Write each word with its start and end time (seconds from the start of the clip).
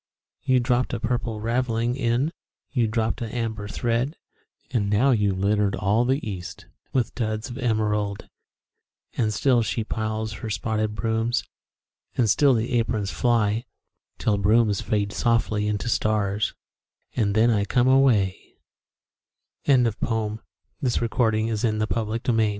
You 0.41 0.59
dropped 0.59 0.95
a 0.95 0.99
Purple 0.99 1.41
Ravelling 1.41 1.95
in 1.95 2.31
You 2.71 2.87
dropped 2.87 3.21
an 3.21 3.29
Amber 3.29 3.67
thread 3.67 4.15
And 4.71 4.89
now 4.89 5.11
you've 5.11 5.37
littered 5.37 5.75
all 5.75 6.05
the 6.05 6.27
east 6.27 6.65
With 6.91 7.13
Duds 7.13 7.51
of 7.51 7.59
Emerald! 7.59 8.27
And 9.13 9.31
still 9.31 9.61
she 9.61 9.83
plies 9.83 10.31
her 10.33 10.49
spotted 10.49 10.95
Brooms, 10.95 11.43
And 12.17 12.27
still 12.27 12.55
the 12.55 12.73
Aprons 12.79 13.11
fly, 13.11 13.65
Till 14.17 14.39
Brooms 14.39 14.81
fade 14.81 15.13
softly 15.13 15.67
into 15.67 15.87
stars 15.87 16.55
And 17.15 17.35
then 17.35 17.51
I 17.51 17.63
come 17.63 17.87
away 17.87 18.55
Emily 19.67 19.91
Dickinson 19.91 20.39
(1861) 20.81 21.49
There's 21.53 21.63
a 21.63 21.79
certain 21.85 22.21
Slant 22.25 22.41